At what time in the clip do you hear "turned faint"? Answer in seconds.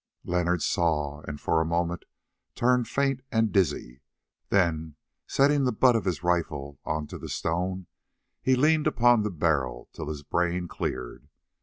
2.55-3.21